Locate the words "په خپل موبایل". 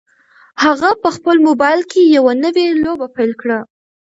1.01-1.81